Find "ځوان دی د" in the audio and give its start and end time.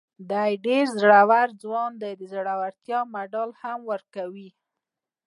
1.61-2.21